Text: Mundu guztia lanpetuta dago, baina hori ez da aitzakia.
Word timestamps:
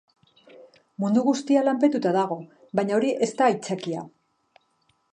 Mundu 1.03 1.23
guztia 1.27 1.61
lanpetuta 1.67 2.15
dago, 2.17 2.39
baina 2.81 2.99
hori 3.01 3.15
ez 3.27 3.31
da 3.43 3.49
aitzakia. 3.53 4.11